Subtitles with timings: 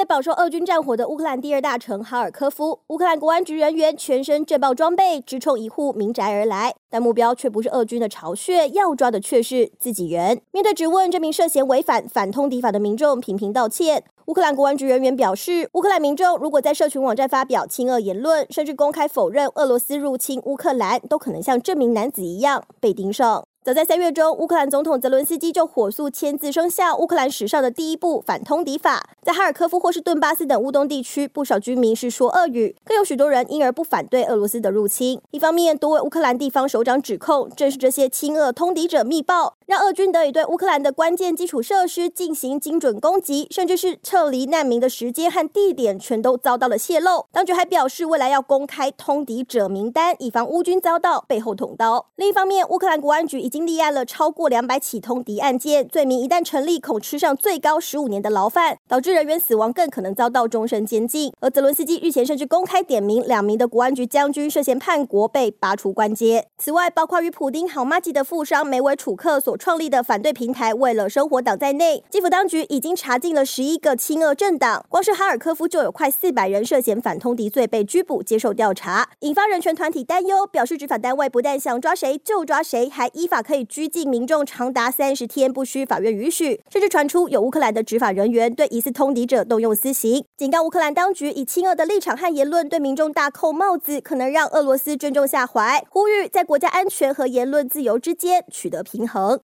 [0.00, 10.40] 在饱受俄军战火的乌克兰第二大城哈尔科夫，乌克兰国安局人员全身震爆装备，直冲一户民宅而来，但目标却不是俄军的巢穴，要抓的却是自己人。
[10.52, 14.02] 面对质问，这名涉嫌违反反通敌法的民众频频道歉。
[14.24, 23.44] 乌克兰国安局人员表示，乌克兰民众如果在社群网站发表亲俄言论，甚至公开否认俄罗斯入侵乌克兰，都可能像这名男子一样被盯上。
[23.62, 29.10] 早在三月中，乌克兰总统泽伦斯基就火速签字生效乌克兰史上的第一部反通敌法。
[29.22, 35.20] 在哈尔科夫或是顿巴斯等乌东地区，不少居民是说俄语，更有许多人因而不反对俄罗斯的入侵。
[35.30, 47.26] 一方面，多位乌克兰地方首长指控，正是这些亲俄通敌者密报，让俄军得以对乌克兰的关键基础设施进行精准攻击，甚至是撤离难民的时间和地点全都遭到了泄露。
[47.30, 52.06] 当局还表示，未来要公开通敌者名单，以防乌军遭到背后捅刀。
[52.16, 61.32] 另一方面，乌克兰国安局已经立案了超过两百起通敌案件，罪名一旦成立，恐吃上最高十五年的牢饭，导致人员死亡，更可能遭到终身监禁。
[61.40, 66.46] 而泽伦斯基日前甚至公开点名两名的国安局将军涉嫌叛国，被拔除官阶。
[66.56, 74.84] 此外，包括与普丁好麻吉的富商梅维楚克所创立的反对平台“为了生活党”在内，基辅当局已经查禁了十一个亲俄政党。
[74.88, 86.60] 光是哈尔科夫就有快四百人涉嫌反通敌罪被拘捕接受调查，引发人权团体担忧，表示执法单位不但想抓谁就抓谁，还依法可以拘禁民众长达三十天，不需法院允许。
[86.70, 95.84] 甚至传出有乌克兰的执法人员对疑似通敌者动用私刑，警告乌克兰当局以亲俄的立场和言论对民众大扣帽子，可能让俄罗斯尊重下怀。
[95.90, 99.38] 呼吁在国家安全和言论自由之间取得平衡。